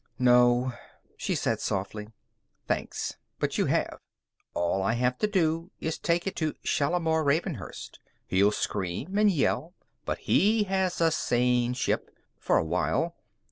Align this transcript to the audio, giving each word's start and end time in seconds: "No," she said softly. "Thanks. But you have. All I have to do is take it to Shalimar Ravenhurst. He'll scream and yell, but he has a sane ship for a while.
"No," 0.17 0.73
she 1.15 1.35
said 1.35 1.59
softly. 1.59 2.07
"Thanks. 2.67 3.17
But 3.37 3.59
you 3.59 3.67
have. 3.67 3.99
All 4.55 4.81
I 4.81 4.93
have 4.93 5.19
to 5.19 5.27
do 5.27 5.69
is 5.79 5.99
take 5.99 6.25
it 6.25 6.35
to 6.37 6.55
Shalimar 6.63 7.23
Ravenhurst. 7.23 7.99
He'll 8.25 8.49
scream 8.51 9.15
and 9.19 9.29
yell, 9.29 9.75
but 10.03 10.17
he 10.17 10.63
has 10.63 11.01
a 11.01 11.11
sane 11.11 11.73
ship 11.75 12.09
for 12.39 12.57
a 12.57 12.65
while. 12.65 13.15